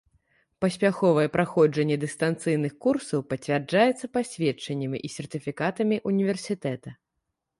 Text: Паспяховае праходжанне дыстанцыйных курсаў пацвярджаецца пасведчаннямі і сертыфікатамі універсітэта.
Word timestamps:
Паспяховае 0.63 1.25
праходжанне 1.35 1.97
дыстанцыйных 2.03 2.73
курсаў 2.85 3.19
пацвярджаецца 3.33 4.09
пасведчаннямі 4.17 5.03
і 5.09 5.13
сертыфікатамі 5.19 5.95
універсітэта. 6.13 6.89